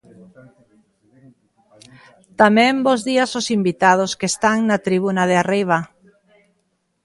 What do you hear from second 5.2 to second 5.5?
de